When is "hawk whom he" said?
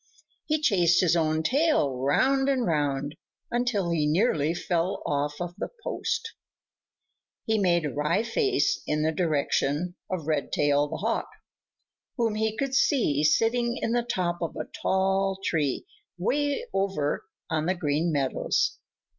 10.97-12.57